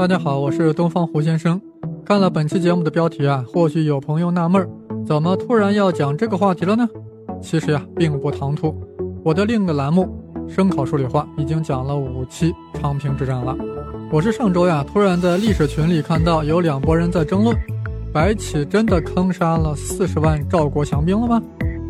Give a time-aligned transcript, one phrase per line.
[0.00, 1.60] 大家好，我是东方胡先生。
[2.06, 4.66] 看了本期节目的标题啊，或许有朋友纳闷儿，
[5.04, 6.88] 怎么突然要讲这个话题了呢？
[7.42, 8.74] 其实呀，并不唐突。
[9.22, 10.08] 我的另一个栏目
[10.48, 13.54] 《声考数理化》已经讲了五期长平之战了。
[14.10, 17.54] 我是上周呀，突然在历史群里看到有两拨人在争论：
[18.10, 21.42] 白起真的坑杀了四十万赵国降兵了吗？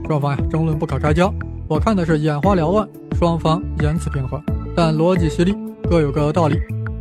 [0.08, 1.32] 双方呀争论不可开交。
[1.68, 4.42] 我看的是眼花缭乱，双方言辞平和，
[4.74, 5.54] 但逻辑犀利，
[5.88, 6.58] 各有各的道理，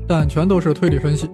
[0.09, 1.29] 但全都是推理分析。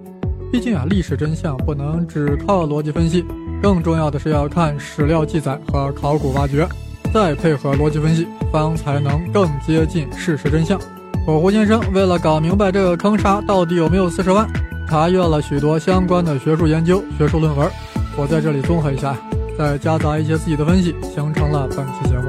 [0.52, 3.24] 毕竟啊，历史真相不能只靠逻辑分析，
[3.62, 6.68] 更重要的是要看史料记载和考古挖掘，
[7.12, 10.78] 再配合逻辑分析，方才能更接近事实真相。
[11.26, 14.46] 我胡先生为了搞明白这个坑杀到底有没有四十万，
[14.86, 17.68] 查阅了许多相关的学术研究、学术论文，
[18.16, 19.16] 我在这里综合一下，
[19.58, 22.28] 再夹杂一些自己的分析，形成了本期节目。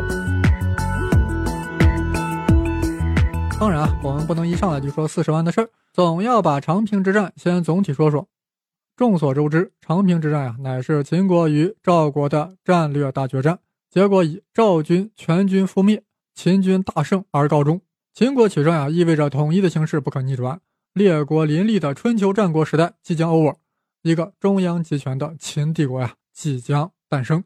[3.59, 5.67] 当然啊，我们不能一上来就说四十万的事儿，
[5.98, 8.29] 总要把长平之战先总体说说。
[8.95, 13.57] 众所周知，长平之战呀，乃是秦国与赵国的战略大决战，
[13.89, 16.04] 结果以赵军全军覆灭、
[16.35, 17.81] 秦军大胜而告终。
[18.13, 20.62] 秦国取胜呀，意味着统一的形势不可逆转，
[20.93, 23.55] 列国林立的春秋战国时代即将 over，
[24.04, 27.43] 一个中央集权的秦帝国呀即将诞生。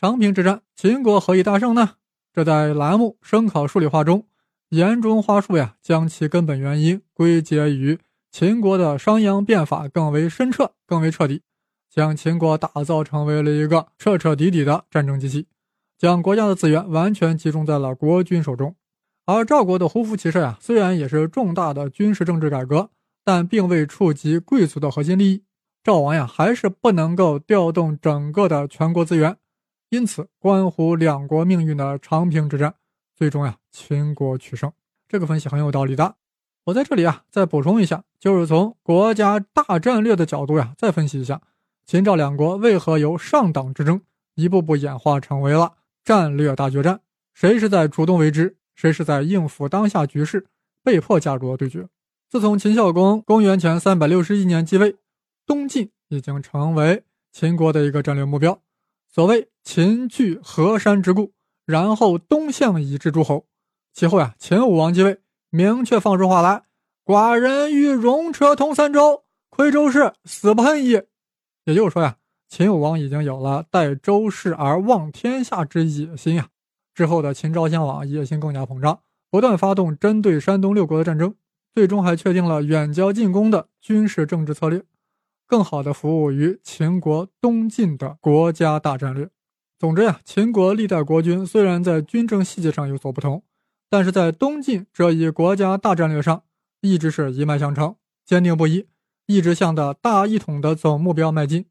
[0.00, 1.94] 长平之战，秦国何以大胜呢？
[2.32, 4.28] 这在栏目《声考数理化》中。
[4.70, 7.98] 言中花树呀，将其根本原因归结于
[8.30, 11.42] 秦国的商鞅变法更为深彻、更为彻底，
[11.92, 15.48] 将秦国打造成为了一个彻彻底底的战争机器，
[15.98, 18.76] 将国家的资源完全集中在了国君手中。
[19.26, 22.90] 而赵国的胡服骑射呀，虽然也是重大的军事政治改革，
[23.24, 25.42] 但并未触及贵族的核心利益。
[25.82, 29.36] 赵王呀，还是不能够调动整个的全国资源，
[29.88, 32.76] 因此关乎两国命运的长平之战。
[33.20, 34.72] 最终呀，秦国取胜，
[35.06, 36.14] 这个分析很有道理的。
[36.64, 41.42] 我在这里啊，再补充一下，就是从国家大战略的角度呀，再分析一下
[41.84, 44.00] 秦赵两国为何由上党之争
[44.36, 47.02] 一步步演化成为了战略大决战，
[47.34, 50.46] 谁是在主动为之，谁是在应付当下局势
[50.82, 51.86] 被迫加入了对决。
[52.30, 54.96] 自从秦孝公公元前三百六十一年继位，
[55.44, 58.62] 东晋已经成为秦国的一个战略目标。
[59.10, 61.34] 所谓秦据河山之固。
[61.70, 63.46] 然后东向以至诸侯，
[63.92, 65.20] 其后呀，秦武王继位，
[65.50, 66.64] 明确放出话来
[67.06, 71.00] ：“寡人欲戎车通三州，窥周氏，死不恨矣。”
[71.64, 72.16] 也就是说呀，
[72.48, 76.48] 秦武王已经有了代周氏而望天下之野心呀。
[76.92, 81.36] 之后的秦昭襄王野心更加膨胀，不断发动针对山东六国的战争，
[81.72, 84.82] 最终还确定了远交近攻的军事政治策略，
[85.46, 89.30] 更好的服务于秦国东进的国家大战略。
[89.80, 93.42] 总之呀，秦国历代国君虽然在军政细节上有所不同，
[93.88, 96.42] 但是在东晋这一国家大战略上，
[96.82, 97.96] 一直是一脉相承，
[98.26, 98.88] 坚定不移，
[99.24, 101.64] 一直向着大一统的总目标迈进。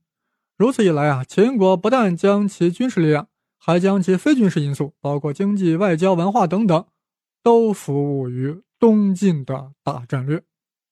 [0.57, 3.27] 如此一来啊，秦国不但将其军事力量，
[3.59, 6.83] 还将其非军事因素，包括经济、外交、文化等等，
[7.43, 10.41] 都服务于东晋的大战略。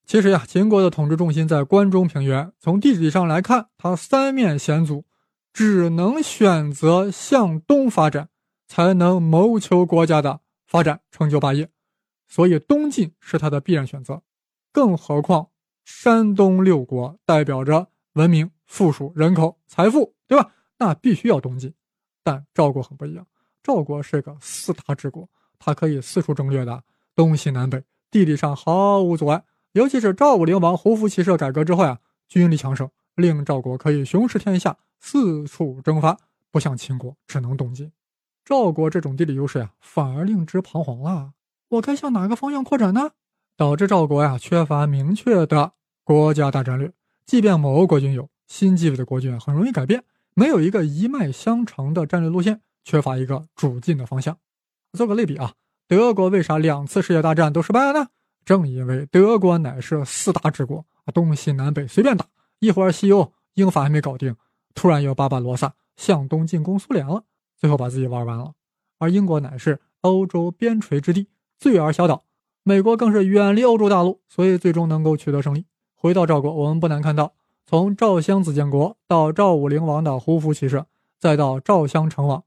[0.06, 5.04] 其实呀，秦国的统治重心在关中平原，从地理上来看，它三面险阻。
[5.58, 8.28] 只能选择向东发展，
[8.68, 11.68] 才能谋求国家的发展，成就霸业。
[12.28, 14.22] 所以东晋是他的必然选择。
[14.70, 15.48] 更何况
[15.84, 20.52] 山东六国代表着文明、富庶、人口、财富，对吧？
[20.76, 21.74] 那必须要东晋。
[22.22, 23.26] 但赵国很不一样，
[23.60, 26.84] 赵国是个四大之国，它可以四处征略的，
[27.16, 27.82] 东西南北，
[28.12, 29.42] 地理上毫无阻碍。
[29.72, 31.98] 尤其是赵武灵王胡服骑射改革之后呀，
[32.28, 34.76] 军力强盛，令赵国可以雄视天下。
[35.00, 36.18] 四处征伐，
[36.50, 37.90] 不像秦国只能东进。
[38.44, 41.32] 赵国这种地理优势啊，反而令之彷徨了。
[41.68, 43.10] 我该向哪个方向扩展呢？
[43.56, 45.72] 导致赵国呀缺乏明确的
[46.04, 46.92] 国家大战略。
[47.26, 50.04] 即便某个国君有新继位的国君，很容易改变，
[50.34, 54.38] 没有一个一脉相承的战略路线，缺乏一个主进的方向。
[54.94, 55.52] 做个类比啊，
[55.86, 58.08] 德国为啥两次世界大战都失败了呢？
[58.44, 62.26] 正因为德国乃是四大之国，东西南北随便打，
[62.60, 64.34] 一会儿西欧、英法还没搞定。
[64.78, 67.24] 突然有巴巴罗萨向东进攻苏联了，
[67.56, 68.52] 最后把自己玩完了。
[68.98, 71.26] 而英国乃是欧洲边陲之地，
[71.58, 72.22] 罪而小岛；
[72.62, 75.66] 美国更是远离欧洲大陆，所以最终能够取得胜利。
[75.96, 77.34] 回到赵国，我们不难看到，
[77.66, 80.86] 从赵襄子建国到赵武灵王的胡服骑射，
[81.18, 82.44] 再到赵襄成王，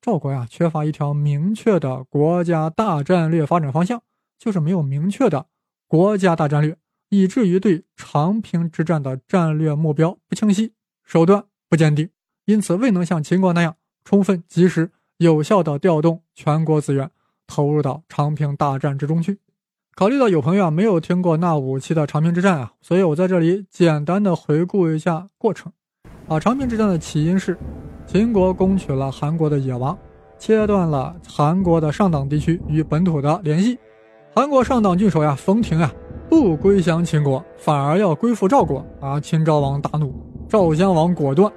[0.00, 4.02] 赵国呀缺乏一条明确的国家大战略发展方向，
[4.36, 5.46] 就是没有明确的
[5.86, 6.76] 国家大战略，
[7.08, 10.72] 以至于对长平之战的战略目标不清晰，
[11.04, 11.44] 手段。
[11.68, 12.08] 不坚定，
[12.46, 17.10] 因此未能像秦国那样充分、及时、有效地调动全国资源，
[17.46, 19.38] 投入到长平大战之中去。
[19.94, 25.72] 考虑到有朋友啊没有听过那五期的长平之战啊，所以我在这里简单的回顾一下过程。
[26.28, 27.58] 啊，长平之战的起因是
[28.06, 29.98] 秦国攻取了韩国的野王，
[30.38, 33.78] 切断了韩国的上党地区与本土的联系。
[34.34, 35.92] 韩国上党郡守呀冯亭啊
[36.28, 39.18] 不归降秦国，反而要归附赵国啊！
[39.18, 40.14] 秦昭王大怒，
[40.48, 41.52] 赵襄王果断，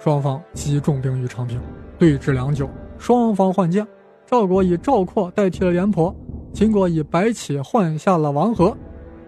[0.00, 1.60] 双方集重兵于长平，
[1.96, 2.68] 对峙良久，
[2.98, 3.86] 双方换将。
[4.26, 6.12] 赵国以赵括代替了廉颇，
[6.52, 8.76] 秦国以白起换下了王和。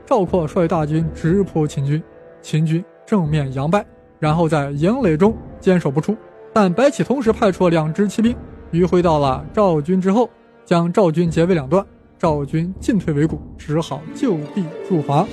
[0.05, 2.03] 赵括率大军直扑秦军，
[2.43, 3.87] 秦军正面佯败，
[4.19, 6.17] 然后在营垒中坚守不出。
[6.53, 8.35] 但白起同时派出了两支骑兵
[8.73, 10.29] 迂回到了赵军之后，
[10.65, 11.87] 将赵军截为两段。
[12.19, 15.25] 赵军进退维谷，只好就地驻防，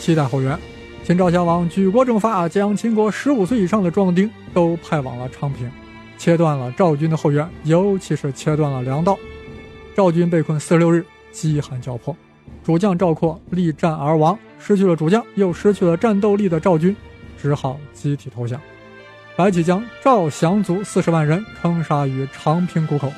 [0.00, 0.58] 期待后援。
[1.06, 5.70] 秦昭襄王举国征伐，将秦国十五岁以上的壮丁都派往了长平，
[6.18, 9.16] 切断了赵军的后援，尤其是切断了粮道。
[9.94, 12.16] 赵军被困四十六日，饥寒交迫，
[12.64, 16.96] 主将赵括力战而亡，失去了主将，又失去了战斗力的赵军，
[17.40, 18.60] 只好集体投降。
[19.36, 23.12] 白起将赵降卒四十万人坑杀于长平谷口，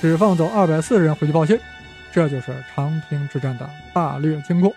[0.00, 1.56] 只放走二百四十人回去报信。
[2.12, 4.74] 这就是长平之战的大略经过。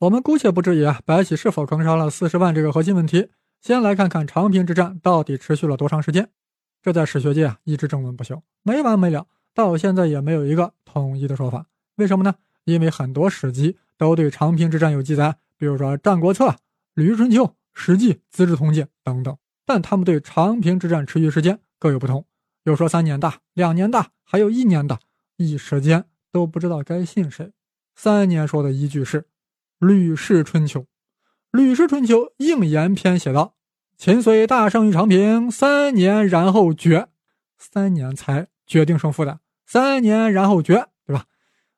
[0.00, 3.30] 我们姑且不质疑啊，白起是否坑杀了四十万这个核心问题。
[3.60, 6.30] 先来看看长平之战到底持续了多长时间。
[6.80, 11.66] 这在史学界啊一直争论不休，没完没了，到现在也没有一个统一的说法。
[11.96, 12.32] 为什么呢？
[12.62, 16.46] 因为很多史籍都对长平之战有记载，比如说《战国策》
[16.94, 17.44] 《吕春秋》
[17.74, 19.36] 《史记》《资治通鉴》等等，
[19.66, 22.24] 但他们对长平之战持续时间各有不同，
[22.62, 25.00] 有说三年的、两年的，还有一年的，
[25.36, 26.04] 一时间。
[26.30, 27.50] 都不知道该信谁。
[27.96, 29.22] 三年说的依据是
[29.78, 30.80] 《吕氏春秋》，
[31.52, 33.54] 《吕氏春秋》应言篇写道
[33.96, 37.08] ：“秦虽大胜于长平，三年然后决。”
[37.58, 41.24] 三年才决定胜负的，三年然后决，对吧？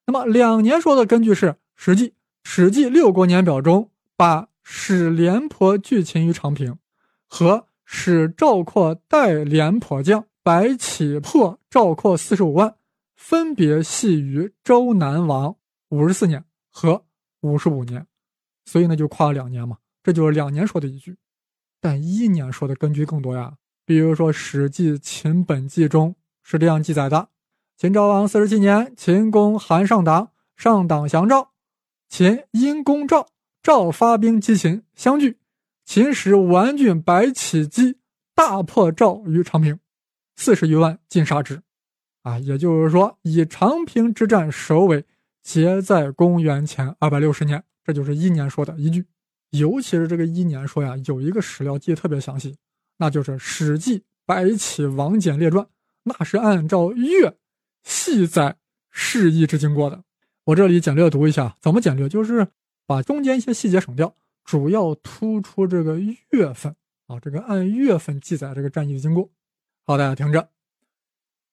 [0.07, 2.09] 那么两年说的根据是《史记》，
[2.43, 6.79] 《史记六国年表》中把使廉颇拒秦于长平，
[7.27, 12.77] 和使赵括代廉颇将白起破赵括四十五万。
[13.17, 15.57] 分别系于周南王
[15.91, 17.05] 五十四年和
[17.41, 18.07] 五十五年，
[18.65, 21.17] 所以呢就跨了两年嘛，这就是两年说的依据。
[21.81, 23.55] 但一年说的根据更多呀，
[23.87, 27.31] 比如说《史记·秦本纪》中是这样记载的：
[27.77, 31.53] 秦昭王四十七年，秦攻韩上党，上党降赵，
[32.09, 33.29] 秦因攻赵，
[33.63, 35.39] 赵发兵击秦，相拒，
[35.87, 37.97] 秦使完郡白起击，
[38.35, 39.81] 大破赵于长平，
[40.37, 41.63] 四十余万尽杀之。
[42.23, 45.07] 啊，也就是说，以长平之战首尾，
[45.43, 49.07] 皆在公元前二百六十年，这就是一年说的依据。
[49.51, 52.57] 尤其是这个一年说呀，有一个史料记得特别详细，
[52.99, 55.65] 那就是《史记·白起王翦列传》，
[56.05, 57.37] 那是按照月
[57.83, 58.57] 细载
[58.91, 60.05] 事议之经过的。
[60.45, 62.09] 我这里简略读一下，怎么简略？
[62.09, 62.47] 就是
[62.87, 64.15] 把中间一些细节省掉，
[64.45, 66.77] 主要突出这个月份
[67.07, 69.29] 啊，这个按月份记载这个战役的经过。
[69.85, 70.49] 好，大家听着。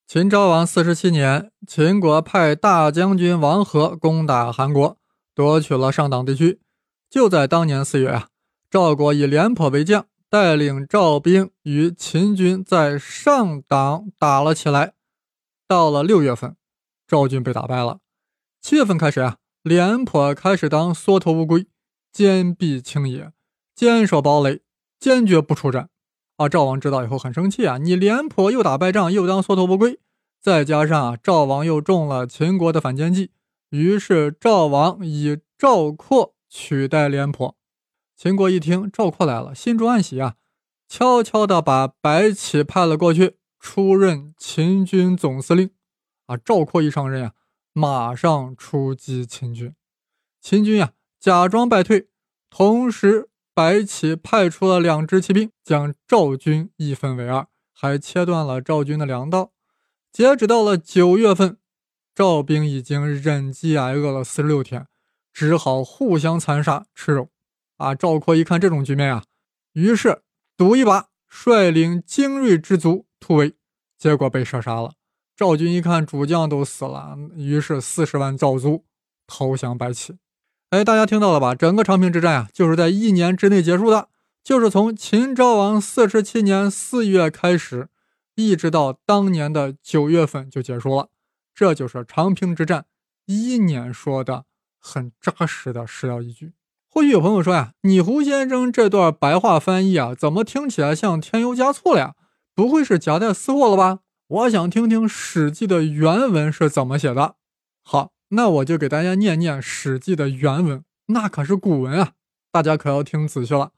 [0.07, 4.97] 秦昭王四十七年，秦国派大将军王和攻打韩国，
[5.35, 6.61] 夺取了上党地区。
[7.09, 8.29] 就在当年四月啊，
[8.69, 14.93] 赵国以廉颇为将，带领赵兵与秦军在上党打了起来。
[15.67, 16.55] 到了六月份，
[17.05, 17.99] 赵军被打败了。
[18.61, 21.67] 七月份开始啊，廉颇开始当缩头乌龟，
[22.13, 23.33] 坚壁清野，
[23.75, 24.61] 坚守堡垒，
[25.01, 25.89] 坚决不出战。
[26.37, 27.79] 啊，赵王知道以后很生气啊！
[27.79, 29.99] 你廉颇又打败仗，又当缩头乌龟，
[30.39, 33.31] 再加上啊，赵王又中了秦国的反间计，
[33.71, 37.57] 于是赵王以赵括取代廉颇。
[38.15, 40.35] 秦国一听赵括来了，心中暗喜啊，
[40.87, 45.71] 悄悄的把白起派了过去，出任秦军总司令。
[46.27, 47.33] 啊，赵括一上任呀，
[47.73, 49.73] 马上出击秦军，
[50.39, 52.09] 秦军呀假装败退，
[52.51, 53.31] 同时。
[53.57, 59.51] 白起派出了两支骑兵，将赵军一分为二，还切断了赵军的粮道。
[60.11, 61.57] 截止到了九月份，
[62.13, 64.85] 赵兵已经忍饥挨饿了四十六天，
[65.33, 67.29] 只好互相残杀吃肉。
[67.77, 67.95] 啊！
[67.95, 69.23] 赵括一看这种局面啊，
[69.73, 70.21] 于是
[70.55, 73.55] 赌一把，率领精锐之卒突围，
[73.97, 74.91] 结果被射杀了。
[75.35, 78.85] 赵军一看主将都死了，于是四十万赵卒
[79.25, 80.19] 投降白起。
[80.69, 81.55] 哎，大家听到了吧？
[81.55, 84.09] 整个长平之战呀，就是在一年之内结束的，
[84.43, 87.87] 就是从秦昭王四十七年四月开始，
[88.35, 91.07] 一直到当年的九月份就结束了。
[91.55, 92.85] 这就是长平之战
[93.25, 94.43] 一年说的
[94.77, 96.51] 很扎实的史料依据。
[96.89, 102.15] 或许有朋友说呀，你胡先生这段白话翻译啊，怎么听起来像添油加醋了呀？
[102.53, 103.99] 不会是夹带私货了吧？
[104.27, 107.35] 我想听听《史记》的原文是怎么写的。
[107.81, 112.13] 好，那我就给大家念念《史记》的原文，那可是古文啊，
[112.51, 113.71] 大家可要听仔细了。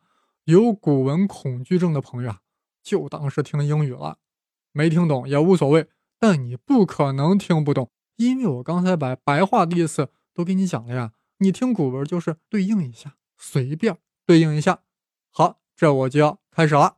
[0.46, 2.40] 有古文恐惧症的朋友啊，
[2.82, 4.18] 就当是听英语了，
[4.72, 5.88] 没听懂也无所谓。
[6.18, 11.14] 但你不可能听不懂，因为我刚才把白话的意思都给你讲了呀。
[11.38, 14.80] 你听古文就是对应一下，随便对应一下。
[15.30, 16.98] 好，这我就要开始了。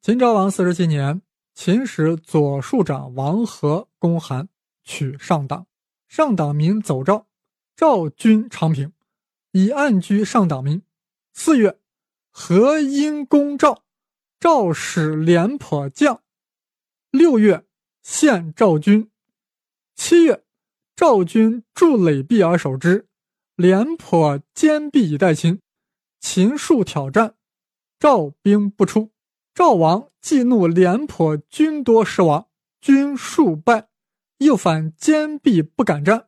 [0.00, 1.20] 秦昭王四十七年，
[1.54, 4.48] 秦使左庶长王和攻韩，
[4.82, 5.66] 取上党。
[6.08, 7.26] 上党民走赵，
[7.74, 8.92] 赵军长平，
[9.52, 10.82] 以暗居上党民。
[11.32, 11.78] 四月，
[12.30, 13.84] 何因攻赵，
[14.40, 16.22] 赵使廉颇将。
[17.10, 17.64] 六月。
[18.08, 19.10] 献赵军，
[19.96, 20.44] 七月，
[20.94, 23.08] 赵军筑垒壁而守之，
[23.56, 25.60] 廉颇坚壁以待秦。
[26.20, 27.34] 秦数挑战，
[27.98, 29.10] 赵兵不出。
[29.52, 32.46] 赵王既怒廉颇军多失亡，
[32.80, 33.88] 军数败，
[34.38, 36.26] 又反坚壁不敢战，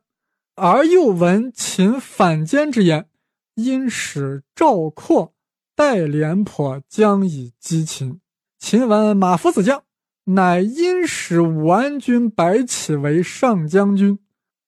[0.55, 3.07] 而又闻秦反间之言，
[3.55, 5.33] 因使赵括
[5.75, 8.19] 代廉颇将以击秦。
[8.57, 9.83] 秦闻马夫子将。
[10.25, 14.19] 乃因使武安君白起为上将军，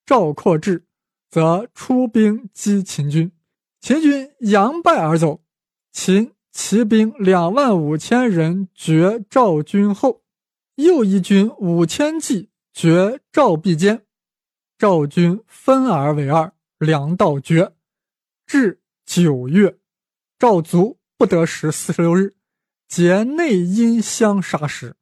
[0.07, 0.85] 赵括至，
[1.29, 3.31] 则出兵击秦军。
[3.79, 5.41] 秦军佯败而走。
[5.91, 10.23] 秦骑兵两万五千人绝赵军后，
[10.75, 14.05] 又一军五千骑绝赵壁间。
[14.77, 17.73] 赵军分而为二，粮道绝。
[18.47, 19.77] 至九月，
[20.39, 22.35] 赵卒不得食四十六日，
[22.87, 24.95] 皆内因相杀时。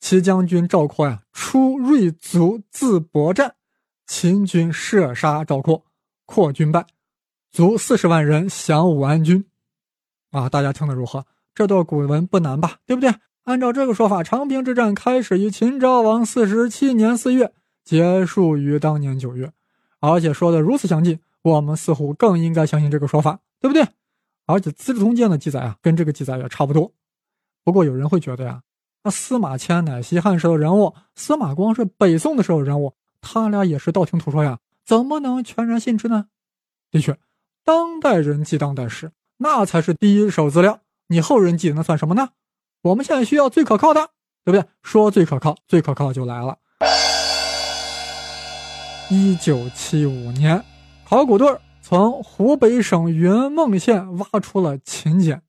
[0.00, 3.54] 齐将军赵括呀，出锐卒自搏战，
[4.06, 5.86] 秦军射杀赵括，
[6.26, 6.84] 扩军败，
[7.52, 9.48] 卒四十万人降武安军。
[10.32, 11.24] 啊，大家听得如何？
[11.54, 12.78] 这段古文不难吧？
[12.84, 13.14] 对不对？
[13.44, 17.52] 按照这个说法，长平之战开始于秦昭王四十七年四月，
[17.84, 19.52] 结束于当年九月，
[19.98, 23.86] 而且说的如此详尽，我们似乎更应该相信这个说法，对不对？
[24.46, 26.92] 而且《资治通鉴》的记载啊，跟这个记载也差不多。
[27.64, 28.62] 不过有人会觉得呀。
[29.04, 36.26] 那司马迁乃西汉时的人物，司马光是北宋的时候人物，他俩也是道听途说呀，怎么能全然信之呢？
[36.92, 37.18] 的确，
[37.64, 42.28] 当代人记当代史，那才是第一手资料，你后人记那算什么呢？
[42.82, 44.10] 我们现在需要最可靠的，
[44.44, 44.68] 对不对？
[44.82, 46.58] 说最可靠，最可靠就来了。
[49.08, 50.64] 一九七五年，
[51.04, 51.46] 考古队
[51.80, 55.42] 从湖北省云梦县挖出了秦简，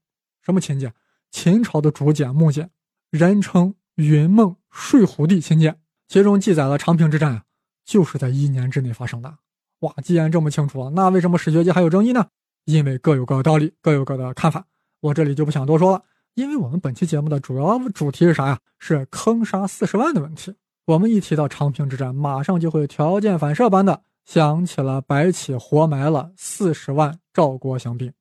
[0.43, 0.93] 什么秦简？
[1.31, 2.69] 秦朝的竹简、木简。
[3.09, 7.43] 人称云梦睡虎地秦简，其中记载了长平之战啊，
[7.83, 9.33] 就是在一年之内发生的。
[9.79, 12.27] 哇，既然这么清楚，那为什么史学界还有争议呢？
[12.65, 14.65] 因为各有各的道理，各有各的看法。
[14.99, 16.03] 我这里就不想多说了，
[16.35, 18.59] 因为我们本期节目的主要主题是啥呀？
[18.79, 20.55] 是坑杀四十万的问题。
[20.85, 28.11] 我们一提到长平之战，马上就会条件反射般的想起了白起活埋了四十万赵国降兵。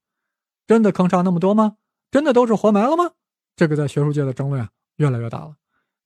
[0.67, 1.77] 真的坑杀那么多吗？
[2.11, 3.13] 真的都是活埋了吗？
[3.57, 4.69] 这个在学术界的争论啊。
[4.97, 5.57] 越来越大了，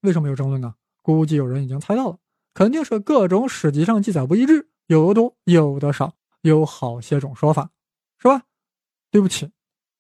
[0.02, 0.74] 为什么有争论呢？
[1.02, 2.18] 估计有人已经猜到了，
[2.54, 7.68] 肯定是各种史籍上记载不一致，有的多，有的少，有好些种说法，
[8.18, 8.42] 是吧？
[9.10, 9.50] 对不起，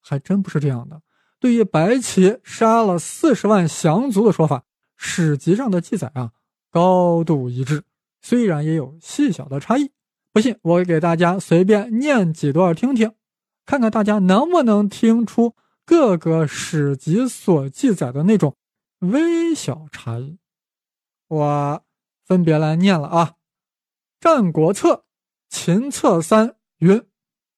[0.00, 1.02] 还真不是这样的。
[1.38, 4.64] 对于白起杀了四十万降卒的说法，
[4.96, 6.32] 史籍上的记载啊，
[6.70, 7.84] 高度一致，
[8.20, 9.92] 虽然也有细小的差异。
[10.32, 13.12] 不信，我给大家随便念几段听听，
[13.64, 18.56] 看看大家能不能听出各个史籍所记载的那种。
[19.00, 20.38] 微小差异，
[21.28, 21.82] 我
[22.24, 23.24] 分别来念了啊。
[24.18, 24.94] 《战国策·
[25.50, 27.06] 秦策三》云：“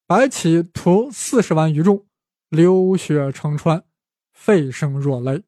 [0.05, 2.08] 白起屠四十万余众，
[2.49, 3.85] 流血成川，
[4.33, 5.33] 沸声若雷。”《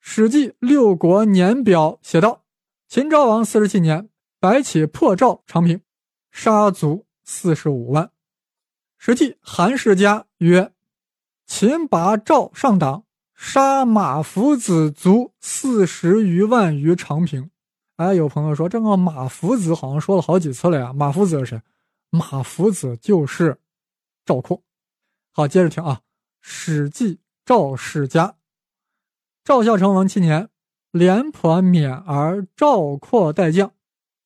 [0.00, 2.44] 史记·六国年表》写道
[2.88, 4.08] ：“秦昭王四十七年，
[4.38, 5.80] 白起破赵长平，
[6.30, 8.04] 杀卒四十五万。”
[8.98, 10.72] 《史记·韩世家》曰
[11.46, 13.04] ：“秦拔赵上党。”
[13.36, 17.50] 杀马夫子卒四十余万于长平。
[17.96, 20.92] 哎，有朋友说这个马夫子好像说了好几次了呀。
[20.92, 21.60] 马夫子是谁？
[22.10, 23.58] 马夫子就是
[24.24, 24.62] 赵括。
[25.32, 26.00] 好，接着听啊，
[26.46, 27.14] 《史记·
[27.46, 28.26] 赵世家》：
[29.42, 30.50] 赵孝成王七年，
[30.90, 33.72] 廉颇免而赵括代将，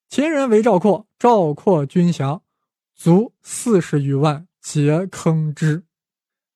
[0.09, 2.43] 秦人为赵括，赵括军降，
[2.97, 5.79] 卒四十余万，皆坑之。《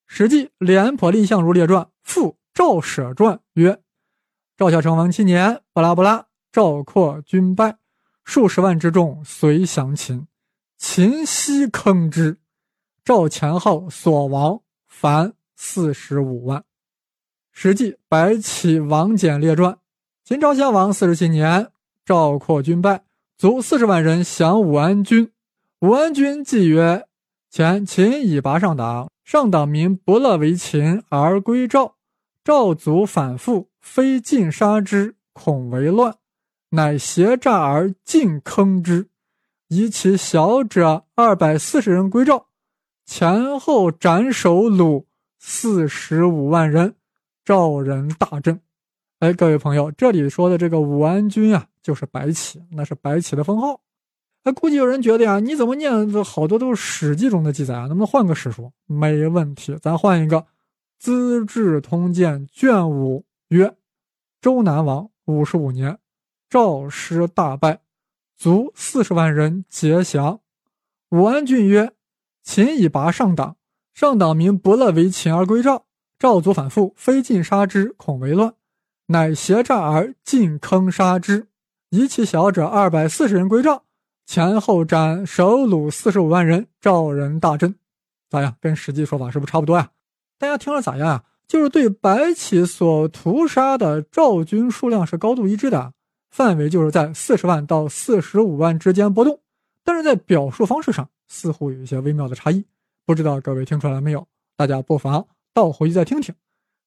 [0.09, 2.37] 史记·廉颇蔺相如列传》附。
[2.53, 3.81] 赵舍传曰：
[4.57, 7.79] 赵孝成王七年，布拉布拉，赵括军败，
[8.25, 10.27] 数十万之众随降秦，
[10.77, 12.41] 秦西坑之，
[13.05, 16.65] 赵前后所亡凡四十五万。
[17.53, 19.79] 史记白起王翦列传：
[20.25, 21.71] 秦昭襄王四十七年，
[22.05, 23.05] 赵括军败，
[23.37, 25.31] 卒四十万人降武安君，
[25.81, 27.07] 武安君既曰
[27.51, 31.97] ：“前秦以拔上党，上党民不乐为秦而归赵，
[32.43, 36.17] 赵卒反复，非尽杀之，恐为乱，
[36.71, 39.09] 乃挟诈而尽坑之。
[39.69, 42.47] 以其小者二百四十人归赵，
[43.05, 45.05] 前后斩首虏
[45.45, 46.95] 四十五万人，
[47.45, 48.61] 赵人大振。”
[49.19, 53.81] 哎，各位朋友，这里说的这个武安君啊，就是白起，那是白起的封号。
[54.45, 57.81] 哎，估计有人觉得呀，你怎么念的好多都是《史记》中的记载啊？
[57.87, 58.73] 能不能换个史书？
[58.87, 60.39] 没问题，咱换一个
[60.97, 63.77] 《资治通鉴》卷五曰：
[64.41, 65.99] 周南王五十五年，
[66.49, 67.81] 赵师大败，
[68.37, 70.39] 卒四十万人皆降。
[71.11, 71.93] 武安君曰：
[72.45, 73.57] 秦以拔上党，
[73.95, 75.85] 上党民不乐为秦而归赵，
[76.19, 78.55] 赵卒反复，非尽杀之，恐为乱。
[79.07, 81.49] 乃挟诈而进坑杀之，
[81.91, 83.85] 遗其小者二百四十人归赵，
[84.25, 87.75] 前后斩首虏四十五万人，赵人大震。
[88.31, 88.57] 咋样？
[88.61, 89.91] 跟实际说法是不是差不多呀？
[90.39, 91.25] 大家听了咋样呀？
[91.47, 95.93] 就是对白起所屠杀的赵军数量是高度一致的，
[96.31, 99.39] 范围就是在四十万到四十五万之间波动，
[99.85, 102.65] 但是在表述方式上似乎有一些微妙的差异。
[103.05, 104.27] 不知道各位听出来没有？
[104.57, 106.35] 大家不妨倒回去再听听。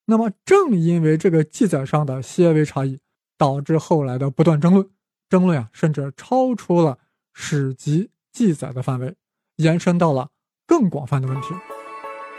[0.05, 2.99] 那么，正因为这个记载上的些微差异，
[3.37, 4.87] 导致后来的不断争论，
[5.29, 6.99] 争论啊，甚至超出了
[7.33, 9.15] 史籍记载的范围，
[9.57, 10.29] 延伸到了
[10.67, 11.47] 更广泛的问题。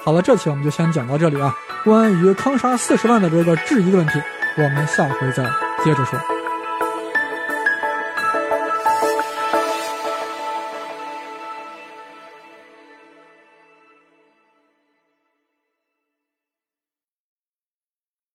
[0.01, 1.55] 好了，这期我们就先讲到这里啊。
[1.83, 4.21] 关于坑杀四十万的这个质疑的问题，
[4.57, 5.45] 我们下回再
[5.85, 6.36] 接着说。